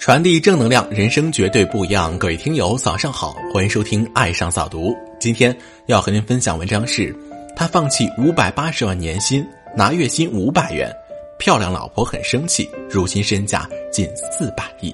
[0.00, 2.18] 传递正能量，人生绝对不一样。
[2.18, 4.92] 各位听友，早上好，欢迎收听《爱上早读》。
[5.20, 5.54] 今天
[5.88, 7.14] 要和您分享文章是：
[7.54, 10.90] 他放弃五百八十万年薪，拿月薪五百元，
[11.38, 14.90] 漂亮老婆很生气，如今身价近四百亿。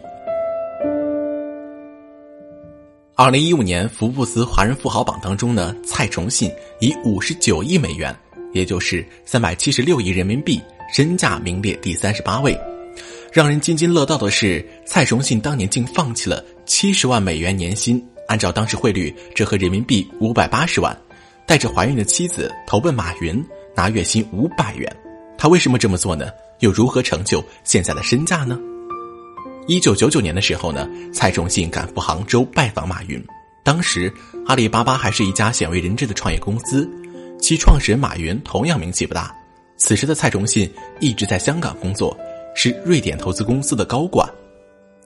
[3.14, 6.50] 二零一五年福布斯华人富豪榜当中呢，蔡崇信
[6.80, 8.12] 以五十九亿美元，
[8.52, 10.61] 也就是三百七十六亿人民币，
[10.93, 12.59] 身价名列第三十八位。
[13.36, 20.99] 让人津津乐道的是，蔡崇信当年竟放弃了七十万美元年薪，按照当时汇率折合人民币五百八十万，
[21.46, 24.90] 带着怀孕的妻子投奔马云，拿月薪五百元。
[25.36, 26.31] 他为什么这么做呢？
[26.61, 28.59] 又如何成就现在的身价呢？
[29.67, 33.23] 一九九九年的时候呢，蔡崇信赶赴杭州拜访马云，
[33.62, 34.11] 当时
[34.47, 36.91] 阿里巴巴还是一家鲜为人知的创业公司，
[37.39, 39.31] 其创始人马云同样名气不大。
[39.77, 42.19] 此时的蔡崇信一直在香港工作。
[42.56, 44.27] 是瑞典投资公司的高管，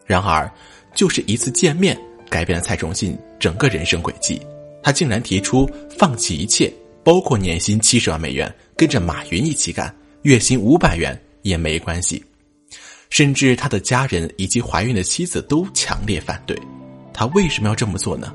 [0.07, 0.49] 然而，
[0.95, 1.99] 就是一次见面，
[2.31, 4.41] 改变了蔡崇信整个人生轨迹。
[4.85, 9.93] 他竟然提出放弃一切，包括年薪七十万美元，跟着马云一起干，
[10.23, 12.25] 月薪五百元也没关系。
[13.11, 16.57] 甚至他的家人以及怀孕的妻子都强烈反对。
[17.13, 18.33] 他为什么要这么做呢？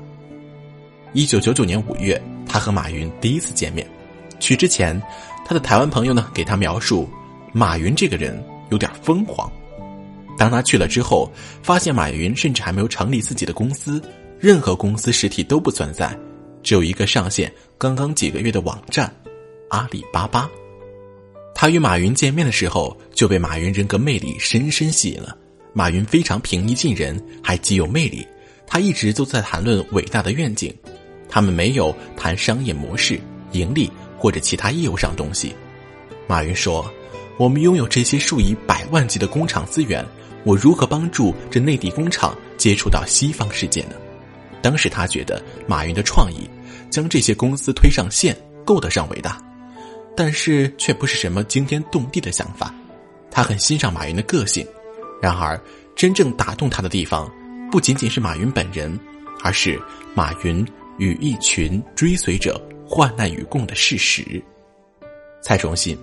[1.14, 3.88] 一九九九年五月，他和马云第一次见面。
[4.38, 5.02] 去之前，
[5.46, 7.08] 他的台湾朋友呢给他描述
[7.54, 8.38] 马云这个人。
[8.70, 9.50] 有点疯狂。
[10.38, 14.02] 当他去了之后，发现马云甚至还没有成立自己的公司，
[14.38, 16.14] 任何公司实体都不存在，
[16.62, 19.10] 只有一个上线刚刚几个月的网站——
[19.70, 20.50] 阿里巴巴。
[21.54, 25.34] 他与马云见面的时候，就被马云人格魅力深深吸引了。
[25.72, 28.26] 马云非常平易近人，还极有魅力。
[28.66, 30.74] 他一直都在谈论伟大的愿景，
[31.30, 33.18] 他们没有谈商业模式、
[33.52, 35.54] 盈利或者其他业务上东西。
[36.26, 36.84] 马云说。
[37.38, 40.04] 我们拥有这些数以百万计的工厂资源，
[40.42, 43.96] 我如何帮助这内地工厂接触到西方世界呢？
[44.62, 46.48] 当时他觉得马云的创意，
[46.88, 49.38] 将这些公司推上线，够得上伟大，
[50.16, 52.74] 但是却不是什么惊天动地的想法。
[53.30, 54.66] 他很欣赏马云的个性，
[55.20, 55.60] 然而
[55.94, 57.30] 真正打动他的地方，
[57.70, 58.98] 不仅仅是马云本人，
[59.42, 59.78] 而是
[60.14, 60.66] 马云
[60.98, 62.58] 与一群追随者
[62.88, 64.42] 患难与共的事实。
[65.42, 65.96] 蔡崇信。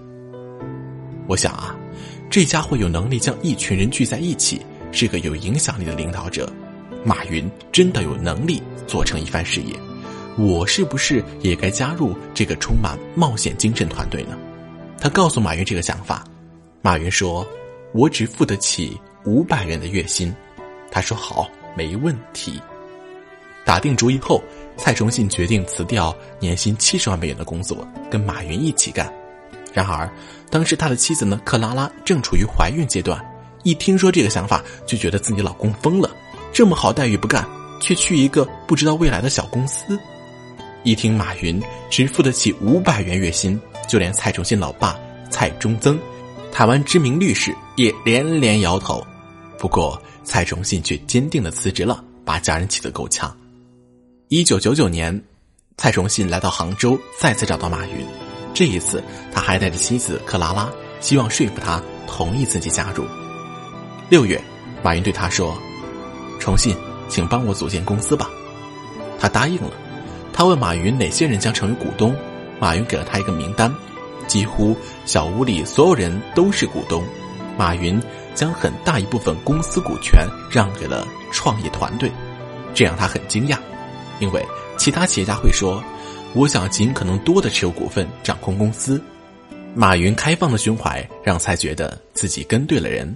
[1.28, 1.76] 我想啊，
[2.30, 4.62] 这家伙有能力将一群人聚在一起，
[4.92, 6.52] 是个有影响力的领导者。
[7.06, 9.76] 马云真的有能力做成一番事业，
[10.38, 14.38] 我是不是也该加入这个充满冒险精神团队呢？
[15.00, 16.24] 他告诉马云这个想法，
[16.82, 17.46] 马云说
[17.94, 20.34] ：“我只付得起五百元的月薪。”
[20.90, 22.58] 他说：“好，没问题。”
[23.66, 24.42] 打定主意后，
[24.78, 29.14] 蔡崇信决定辞掉年薪七十万美元的工作，跟马云一起干。
[29.74, 30.10] 然而，
[30.50, 33.20] 当时他的妻子呢，克拉拉正处于怀孕阶段，
[33.64, 36.10] 一听说这个想法，就觉得自己老公疯了，
[36.52, 37.44] 这么好待遇不干，
[37.82, 40.00] 却去一个不知道未来的小公司。
[40.84, 45.98] 一听马云只付得起五百元月薪，就连蔡崇信老爸蔡中曾，
[46.52, 49.02] 台湾知名律师也连连摇头。
[49.58, 53.36] 不过，蔡崇信却坚定的辞职了，把家人气得够呛。
[54.28, 55.24] 一九九九年，
[55.78, 58.23] 蔡崇信来到杭州，再次找到马云。
[58.53, 60.69] 这一次，他还带着妻子克拉拉，
[61.00, 63.03] 希望说服他同意自己加入。
[64.09, 64.40] 六月，
[64.84, 65.58] 马云对他说
[66.40, 66.78] ：“重信，
[67.09, 68.30] 请帮我组建公司吧。”
[69.19, 69.72] 他答应了。
[70.31, 72.16] 他问马云哪些人将成为股东，
[72.59, 73.74] 马云给了他一个名单，
[74.28, 77.03] 几乎小屋里所有人都是股东。
[77.58, 78.02] 马云
[78.36, 82.12] 将很大一部分公司股权让给了创业团队，
[82.74, 83.58] 这让他很惊讶，
[84.19, 84.46] 因为
[84.78, 85.84] 其他企业家会说。
[86.36, 89.00] 我想尽可能多的持有股份，掌控公司。
[89.76, 93.16] 马云开放的胸怀让蔡觉得自己跟对了人。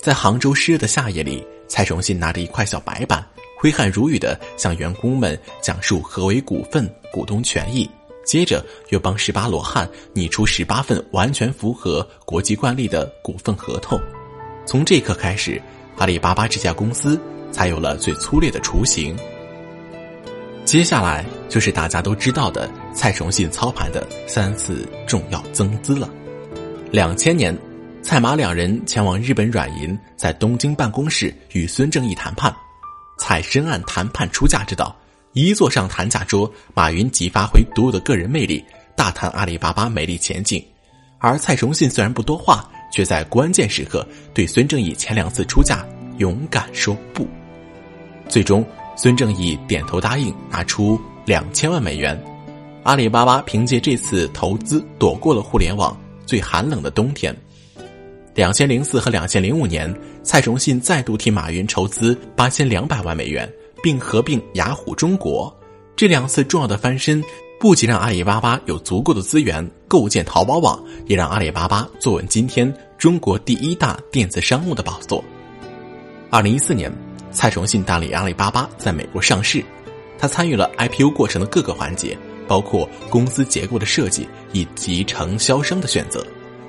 [0.00, 3.24] 在杭州湿热的夏夜里，蔡崇信拿着一块小白板，
[3.58, 7.88] 挥汗如雨的向员工们讲述何为股份、股东权益，
[8.24, 14.00] 接着又帮十八罗汉拟出十八份完全符合国际惯例的股份合同。
[14.64, 15.62] 从这一刻开始，
[15.96, 17.20] 阿里巴巴这家公司
[17.52, 19.16] 才有了最粗略的雏形。
[20.66, 26.10] 接下来就是大家都知道的蔡崇信操盘的三次重要增资了。
[26.90, 27.56] 两千年，
[28.02, 32.52] 蔡马两人前往日本软银在东京办公室与孙正义谈判，
[33.16, 34.94] 蔡深谙谈判出价之道，
[35.34, 38.62] 一坐上谈价桌，马云即发挥独有的个人魅力，
[38.96, 40.60] 大谈阿里巴巴美丽前景，
[41.18, 44.04] 而蔡崇信虽然不多话，却在关键时刻
[44.34, 45.86] 对孙正义前两次出价
[46.18, 47.24] 勇敢说不，
[48.28, 48.66] 最终。
[48.96, 52.20] 孙正义点头答应，拿出两千万美元。
[52.82, 55.94] 阿里巴巴凭借这次投资躲过了互联网
[56.24, 57.36] 最寒冷的冬天。
[58.34, 63.50] 两千零四和两千零五年，蔡崇信再度替马云筹资八千两百万美元，
[63.82, 65.54] 并合并雅虎中国。
[65.94, 67.22] 这两次重要的翻身，
[67.58, 75.22] 不仅让阿里巴巴有足够的资源构建淘宝网，也让阿里巴巴坐稳今天中国第一大电子商务的宝座。
[76.30, 76.92] 二零一四年，
[77.36, 79.62] 蔡崇信带领阿里巴巴在美国上市，
[80.18, 82.16] 他参与了 IPO 过程的各个环节，
[82.48, 86.26] 包括公司结构的设计以及承销商的选择。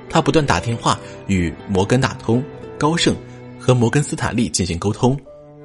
[0.09, 2.43] 他不断打电话与摩根大通、
[2.77, 3.15] 高盛
[3.57, 5.17] 和摩根斯坦利进行沟通。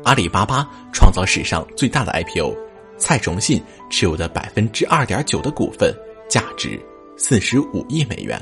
[0.05, 2.57] 阿里巴巴创造史上最大的 IPO，
[2.97, 3.61] 蔡崇信
[3.91, 5.93] 持有的百分之二点九的股份，
[6.29, 6.81] 价值
[7.17, 8.41] 四十五亿美元。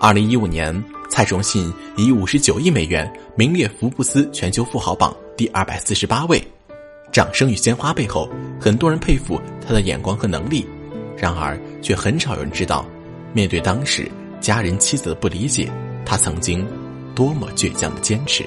[0.00, 0.72] 二零一五年，
[1.10, 6.40] 蔡崇信以五十九亿美元名列福布斯全球富豪榜第二百四十八位。
[7.10, 8.30] 掌声与鲜花背后，
[8.60, 10.64] 很多人佩服他的眼光和能力，
[11.16, 12.86] 然而却很少有人知道，
[13.32, 14.08] 面对当时。
[14.40, 15.68] 家人妻子的不理解，
[16.06, 16.64] 他曾经
[17.12, 18.44] 多么倔强的坚持，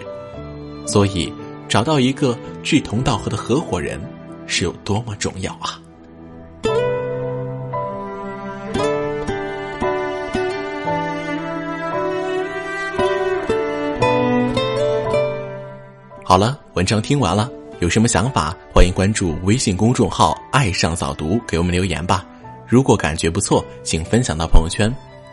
[0.87, 1.31] 所以
[1.67, 2.33] 找到一个
[2.63, 3.99] 志同道合的合伙人
[4.47, 5.81] 是有多么重要啊！
[16.31, 17.51] 好了，文章听完了，
[17.81, 22.25] 有什么想法，欢迎关注微信公众号“爱上早读”，给我们留言吧。
[22.65, 24.89] 如果感觉不错，请分享到朋友圈。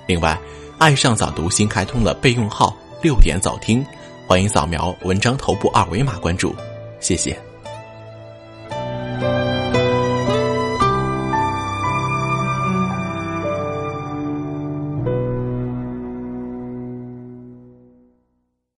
[0.08, 0.36] 另外，
[0.76, 3.86] 爱上早读新开通了备用号“六点早听”，
[4.26, 6.52] 欢迎扫描文章头部二维码关注，
[6.98, 7.47] 谢谢。